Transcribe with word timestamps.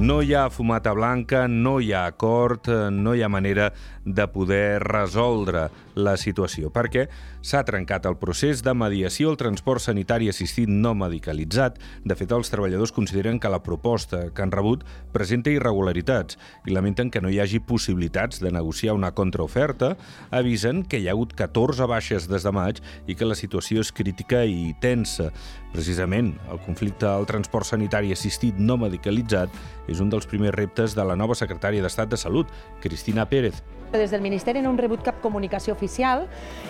No 0.00 0.22
hi 0.24 0.32
ha 0.32 0.48
fumata 0.48 0.94
blanca, 0.96 1.42
no 1.46 1.74
hi 1.78 1.90
ha 1.92 2.06
acord, 2.08 2.70
no 2.90 3.12
hi 3.12 3.20
ha 3.20 3.28
manera 3.28 3.66
de 4.06 4.24
poder 4.32 4.80
resoldre 4.80 5.66
la 6.00 6.14
situació, 6.16 6.70
perquè 6.72 7.02
s'ha 7.44 7.60
trencat 7.68 8.06
el 8.08 8.16
procés 8.16 8.62
de 8.64 8.72
mediació 8.72 9.28
al 9.28 9.36
transport 9.36 9.84
sanitari 9.84 10.30
assistit 10.32 10.72
no 10.72 10.94
medicalitzat. 10.96 11.76
De 12.08 12.16
fet, 12.16 12.32
els 12.32 12.48
treballadors 12.48 12.94
consideren 12.96 13.36
que 13.42 13.52
la 13.52 13.60
proposta 13.60 14.22
que 14.32 14.40
han 14.40 14.54
rebut 14.54 14.86
presenta 15.12 15.52
irregularitats 15.52 16.40
i 16.64 16.72
lamenten 16.72 17.12
que 17.12 17.20
no 17.20 17.28
hi 17.28 17.42
hagi 17.44 17.60
possibilitats 17.60 18.40
de 18.40 18.54
negociar 18.56 18.96
una 18.96 19.12
contraoferta. 19.12 19.98
Avisen 20.30 20.84
que 20.84 21.02
hi 21.02 21.10
ha 21.10 21.12
hagut 21.12 21.36
14 21.36 21.84
baixes 21.92 22.30
des 22.30 22.48
de 22.48 22.56
maig 22.56 22.80
i 23.06 23.20
que 23.20 23.28
la 23.28 23.36
situació 23.36 23.84
és 23.84 23.92
crítica 23.92 24.46
i 24.48 24.72
tensa. 24.80 25.28
Precisament, 25.70 26.32
el 26.50 26.58
conflicte 26.64 27.06
al 27.06 27.28
transport 27.30 27.68
sanitari 27.68 28.10
assistit 28.10 28.56
no 28.58 28.74
medicalitzat 28.80 29.52
és 29.90 30.00
un 30.02 30.08
dels 30.10 30.26
primers 30.26 30.54
reptes 30.56 30.96
de 30.98 31.04
la 31.06 31.14
nova 31.14 31.36
secretària 31.38 31.82
d'Estat 31.84 32.10
de 32.10 32.18
Salut, 32.18 32.50
Cristina 32.82 33.28
Pérez. 33.30 33.62
Des 33.92 34.10
del 34.10 34.22
Ministeri 34.22 34.62
no 34.62 34.70
hem 34.70 34.78
rebut 34.78 35.02
cap 35.06 35.18
comunicació 35.22 35.74
oficial 35.74 36.26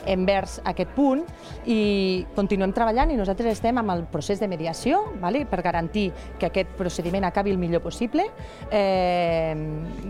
envers 0.08 0.58
aquest 0.68 0.92
punt 0.96 1.24
i 1.68 2.26
continuem 2.36 2.72
treballant 2.76 3.12
i 3.12 3.18
nosaltres 3.18 3.58
estem 3.58 3.80
amb 3.80 3.92
el 3.92 4.06
procés 4.12 4.40
de 4.40 4.48
mediació 4.48 5.02
vale? 5.20 5.46
per 5.48 5.60
garantir 5.64 6.10
que 6.38 6.48
aquest 6.48 6.72
procediment 6.76 7.24
acabi 7.24 7.52
el 7.52 7.60
millor 7.60 7.84
possible. 7.84 8.28
Eh, 8.70 9.56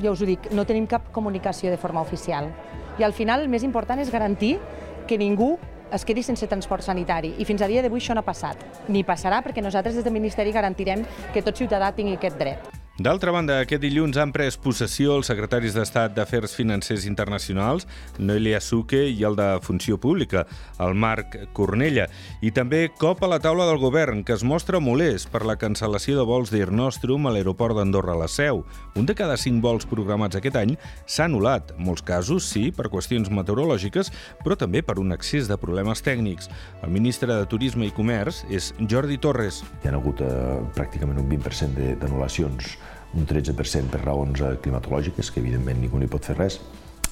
ja 0.03 0.11
us 0.11 0.23
ho 0.23 0.27
dic, 0.27 0.51
no 0.55 0.67
tenim 0.67 0.87
cap 0.91 1.11
comunicació 1.15 1.71
de 1.71 1.79
forma 1.79 2.03
oficial. 2.03 2.51
I 2.99 3.07
al 3.07 3.15
final 3.15 3.43
el 3.43 3.51
més 3.51 3.63
important 3.67 4.03
és 4.03 4.11
garantir 4.11 4.59
que 5.07 5.19
ningú 5.19 5.57
es 5.93 6.05
quedi 6.05 6.23
sense 6.23 6.47
transport 6.47 6.87
sanitari. 6.87 7.35
I 7.39 7.47
fins 7.49 7.63
a 7.63 7.71
dia 7.71 7.83
d'avui 7.83 8.01
això 8.01 8.15
no 8.15 8.25
ha 8.25 8.29
passat. 8.29 8.63
Ni 8.89 9.05
passarà 9.05 9.43
perquè 9.45 9.63
nosaltres 9.63 9.99
des 9.99 10.05
del 10.05 10.17
Ministeri 10.17 10.53
garantirem 10.53 11.07
que 11.35 11.43
tot 11.43 11.57
ciutadà 11.57 11.93
tingui 11.93 12.19
aquest 12.19 12.39
dret. 12.39 12.80
D'altra 13.01 13.33
banda, 13.33 13.55
aquest 13.63 13.81
dilluns 13.81 14.19
han 14.21 14.29
pres 14.29 14.59
possessió 14.61 15.15
els 15.17 15.31
secretaris 15.31 15.73
d'Estat 15.73 16.13
d'Afers 16.13 16.53
Financers 16.53 17.07
Internacionals, 17.09 17.87
Noelia 18.19 18.59
Suque, 18.61 19.07
i 19.09 19.25
el 19.25 19.39
de 19.39 19.47
Funció 19.65 19.97
Pública, 19.97 20.43
el 20.85 20.93
Marc 21.01 21.39
Cornella, 21.57 22.11
i 22.45 22.51
també 22.53 22.83
cop 23.01 23.25
a 23.25 23.31
la 23.33 23.39
taula 23.41 23.65
del 23.71 23.81
govern, 23.81 24.21
que 24.21 24.35
es 24.37 24.45
mostra 24.45 24.83
molest 24.85 25.31
per 25.33 25.47
la 25.49 25.57
cancel·lació 25.57 26.19
de 26.19 26.27
vols 26.29 26.53
d'Air 26.53 26.69
Nostrum 26.77 27.25
a 27.25 27.33
l'aeroport 27.33 27.79
d'Andorra 27.81 28.19
a 28.19 28.21
la 28.27 28.29
Seu. 28.29 28.67
Un 29.01 29.09
de 29.09 29.17
cada 29.17 29.41
cinc 29.41 29.65
vols 29.65 29.89
programats 29.89 30.37
aquest 30.37 30.61
any 30.61 30.77
s'ha 31.07 31.25
anul·lat, 31.25 31.73
en 31.79 31.89
molts 31.89 32.05
casos, 32.05 32.53
sí, 32.53 32.67
per 32.69 32.93
qüestions 32.93 33.33
meteorològiques, 33.33 34.13
però 34.45 34.61
també 34.61 34.85
per 34.85 34.99
un 35.01 35.17
excés 35.17 35.49
de 35.49 35.57
problemes 35.57 36.05
tècnics. 36.05 36.53
El 36.85 36.93
ministre 36.93 37.33
de 37.33 37.49
Turisme 37.49 37.89
i 37.89 37.97
Comerç 37.97 38.45
és 38.53 38.75
Jordi 38.85 39.17
Torres. 39.17 39.65
Hi 39.81 39.89
ha 39.89 39.97
hagut 39.97 40.21
eh, 40.21 40.31
pràcticament 40.77 41.25
un 41.25 41.33
20% 41.33 41.95
d'anul·lacions 42.05 42.77
un 43.15 43.27
13% 43.27 43.91
per 43.91 44.05
raons 44.05 44.45
eh, 44.45 44.55
climatològiques, 44.63 45.33
que 45.33 45.43
evidentment 45.43 45.81
ningú 45.83 45.99
ni 45.99 46.11
pot 46.11 46.27
fer 46.27 46.39
res, 46.39 46.61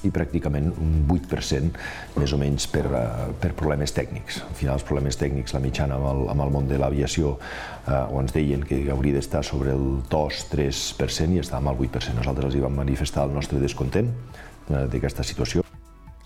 i 0.07 0.11
pràcticament 0.15 0.69
un 0.79 0.91
8% 1.11 2.19
més 2.19 2.33
o 2.33 2.39
menys 2.39 2.67
per, 2.71 2.85
uh, 2.87 3.29
per 3.41 3.51
problemes 3.59 3.91
tècnics. 3.95 4.41
Al 4.45 4.55
final, 4.55 4.77
els 4.79 4.85
problemes 4.87 5.19
tècnics, 5.19 5.55
la 5.55 5.63
mitjana 5.63 5.97
amb 5.99 6.07
el, 6.11 6.21
amb 6.31 6.45
el 6.45 6.53
món 6.55 6.69
de 6.69 6.79
l'aviació, 6.79 7.35
uh, 7.35 8.05
on 8.15 8.23
ens 8.23 8.35
deien 8.35 8.63
que 8.67 8.79
hauria 8.93 9.17
d'estar 9.17 9.43
sobre 9.43 9.75
el 9.75 9.99
2-3% 10.11 11.35
i 11.35 11.43
estàvem 11.43 11.71
al 11.73 11.81
8%. 11.89 12.15
Nosaltres 12.21 12.51
els 12.51 12.59
hi 12.59 12.63
vam 12.63 12.79
manifestar 12.79 13.27
el 13.27 13.35
nostre 13.35 13.59
descontent 13.59 14.13
uh, 14.13 14.85
d'aquesta 14.87 15.27
situació. 15.27 15.68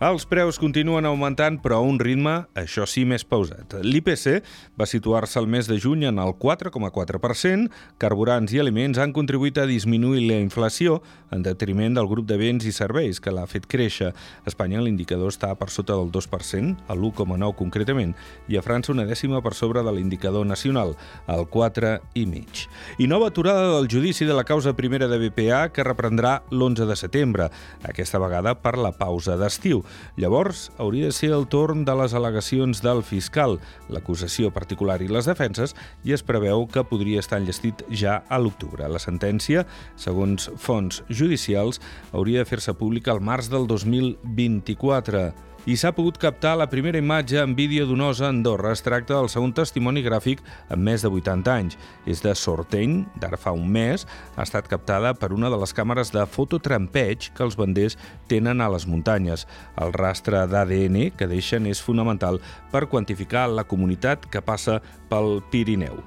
Els 0.03 0.25
preus 0.27 0.57
continuen 0.59 1.05
augmentant, 1.07 1.55
però 1.63 1.77
a 1.79 1.83
un 1.87 1.95
ritme, 2.01 2.33
això 2.59 2.83
sí, 2.89 3.05
més 3.07 3.23
pausat. 3.23 3.77
L'IPC 3.87 4.41
va 4.75 4.87
situar-se 4.89 5.37
el 5.39 5.45
mes 5.47 5.69
de 5.69 5.77
juny 5.79 6.03
en 6.09 6.17
el 6.19 6.33
4,4%, 6.41 7.69
carburants 8.03 8.51
i 8.51 8.59
aliments 8.59 8.99
han 8.99 9.13
contribuït 9.15 9.61
a 9.61 9.67
disminuir 9.69 10.25
la 10.27 10.41
inflació 10.43 10.97
en 11.31 11.45
detriment 11.45 11.95
del 11.95 12.09
grup 12.11 12.27
de 12.27 12.35
béns 12.41 12.67
i 12.67 12.73
serveis, 12.75 13.21
que 13.23 13.31
l'ha 13.31 13.45
fet 13.47 13.63
créixer. 13.69 14.09
A 14.11 14.51
Espanya 14.51 14.81
l'indicador 14.83 15.31
està 15.31 15.53
per 15.55 15.69
sota 15.71 15.95
del 15.95 16.11
2%, 16.11 16.75
a 16.83 16.97
l'1,9 16.97 17.53
concretament, 17.61 18.11
i 18.51 18.59
a 18.59 18.65
França 18.65 18.91
una 18.91 19.07
dècima 19.07 19.39
per 19.45 19.55
sobre 19.55 19.85
de 19.87 19.95
l'indicador 19.95 20.43
nacional, 20.45 20.97
el 21.31 21.47
4,5. 21.47 22.67
I 22.99 23.07
nova 23.07 23.31
aturada 23.31 23.71
del 23.77 23.87
judici 23.87 24.27
de 24.27 24.35
la 24.35 24.43
causa 24.43 24.75
primera 24.75 25.07
de 25.07 25.21
BPA 25.23 25.69
que 25.71 25.87
reprendrà 25.87 26.41
l'11 26.51 26.91
de 26.91 26.99
setembre, 26.99 27.49
aquesta 27.87 28.19
vegada 28.19 28.57
per 28.59 28.75
la 28.75 28.91
pausa 28.91 29.39
d'estiu. 29.39 29.85
Llavors, 30.17 30.67
hauria 30.77 31.09
de 31.09 31.15
ser 31.15 31.31
el 31.35 31.47
torn 31.51 31.85
de 31.87 31.95
les 31.97 32.13
al·legacions 32.13 32.83
del 32.85 33.03
fiscal, 33.05 33.59
l'acusació 33.93 34.51
particular 34.53 34.99
i 35.01 35.09
les 35.11 35.29
defenses, 35.29 35.75
i 36.03 36.13
es 36.13 36.25
preveu 36.25 36.67
que 36.67 36.85
podria 36.87 37.23
estar 37.23 37.39
enllestit 37.41 37.85
ja 37.89 38.21
a 38.29 38.39
l'octubre. 38.41 38.89
La 38.89 39.01
sentència, 39.01 39.65
segons 39.95 40.49
fonts 40.57 41.03
judicials, 41.09 41.81
hauria 42.11 42.43
de 42.43 42.49
fer-se 42.49 42.75
pública 42.77 43.13
al 43.13 43.23
març 43.23 43.49
del 43.53 43.67
2024 43.69 45.52
i 45.65 45.77
s'ha 45.79 45.93
pogut 45.95 46.17
captar 46.19 46.57
la 46.59 46.67
primera 46.67 46.99
imatge 46.99 47.39
en 47.39 47.55
vídeo 47.55 47.85
d'un 47.87 48.01
os 48.03 48.21
a 48.21 48.27
Andorra. 48.27 48.73
Es 48.73 48.83
tracta 48.83 49.15
del 49.15 49.29
segon 49.31 49.53
testimoni 49.55 50.03
gràfic 50.03 50.41
en 50.69 50.83
més 50.83 51.03
de 51.03 51.11
80 51.11 51.53
anys. 51.53 51.77
És 52.05 52.23
de 52.23 52.33
Sorteny, 52.35 53.03
d'ara 53.19 53.39
fa 53.39 53.53
un 53.55 53.69
mes, 53.71 54.05
ha 54.35 54.43
estat 54.43 54.67
captada 54.67 55.13
per 55.15 55.31
una 55.31 55.49
de 55.49 55.59
les 55.61 55.73
càmeres 55.75 56.11
de 56.11 56.25
fototrampeig 56.27 57.31
que 57.35 57.45
els 57.47 57.55
banders 57.59 57.97
tenen 58.27 58.61
a 58.61 58.69
les 58.73 58.87
muntanyes. 58.87 59.47
El 59.79 59.93
rastre 59.95 60.43
d'ADN 60.47 61.13
que 61.17 61.29
deixen 61.31 61.67
és 61.71 61.81
fonamental 61.81 62.41
per 62.71 62.87
quantificar 62.91 63.47
la 63.49 63.63
comunitat 63.63 64.27
que 64.27 64.43
passa 64.43 64.81
pel 65.09 65.39
Pirineu. 65.51 66.03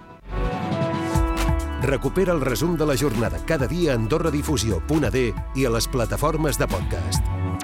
Recupera 1.86 2.32
el 2.32 2.40
resum 2.40 2.76
de 2.76 2.86
la 2.88 2.96
jornada 2.96 3.38
cada 3.46 3.68
dia 3.68 3.92
a 3.92 3.96
AndorraDifusió.d 3.96 5.26
i 5.54 5.66
a 5.66 5.70
les 5.70 5.88
plataformes 5.88 6.58
de 6.58 6.66
podcast. 6.66 7.55